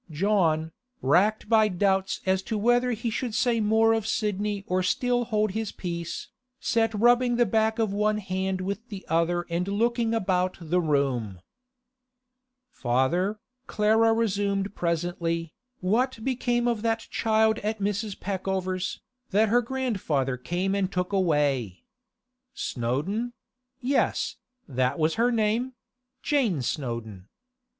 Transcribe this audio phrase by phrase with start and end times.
[0.09, 0.71] John,
[1.03, 5.51] racked by doubts as to whether he should say more of Sidney or still hold
[5.51, 10.57] his peace, sat rubbing the back of one hand with the other and looking about
[10.59, 11.39] the room.
[12.71, 18.19] 'Father,' Clara resumed presently, 'what became of that child at Mrs.
[18.19, 21.83] Peckover's, that her grandfather came and took away?
[22.55, 23.33] Snowdon;
[23.81, 24.37] yes,
[24.67, 25.73] that was her name;
[26.23, 27.27] Jane Snowdon.